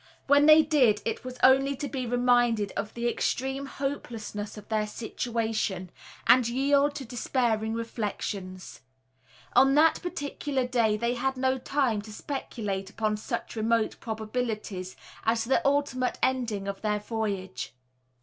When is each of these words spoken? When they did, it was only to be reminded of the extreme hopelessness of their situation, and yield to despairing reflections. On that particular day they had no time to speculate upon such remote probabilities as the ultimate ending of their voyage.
When 0.25 0.47
they 0.47 0.63
did, 0.63 0.99
it 1.05 1.23
was 1.23 1.37
only 1.43 1.75
to 1.75 1.87
be 1.87 2.07
reminded 2.07 2.71
of 2.75 2.95
the 2.95 3.07
extreme 3.07 3.67
hopelessness 3.67 4.57
of 4.57 4.67
their 4.67 4.87
situation, 4.87 5.91
and 6.25 6.47
yield 6.47 6.95
to 6.95 7.05
despairing 7.05 7.75
reflections. 7.75 8.81
On 9.53 9.75
that 9.75 10.01
particular 10.01 10.65
day 10.65 10.97
they 10.97 11.13
had 11.13 11.37
no 11.37 11.59
time 11.59 12.01
to 12.01 12.11
speculate 12.11 12.89
upon 12.89 13.15
such 13.15 13.55
remote 13.55 13.99
probabilities 13.99 14.95
as 15.23 15.43
the 15.43 15.61
ultimate 15.67 16.17
ending 16.23 16.67
of 16.67 16.81
their 16.81 16.97
voyage. 16.97 17.75